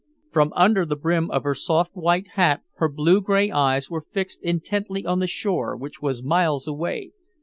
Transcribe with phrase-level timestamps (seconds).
[0.31, 4.41] From under the brim of her soft white hat her blue gray eyes were fixed
[4.41, 7.11] intently on the shore, which was miles away.